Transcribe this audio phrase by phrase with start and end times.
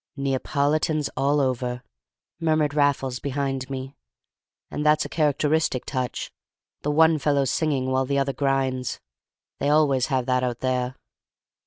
[0.17, 1.83] "Neapolitans all over,"
[2.39, 3.95] murmured Raffles behind me;
[4.71, 6.31] "and that's a characteristic touch,
[6.81, 8.99] the one fellow singing while the other grinds;
[9.59, 10.95] they always have that out there."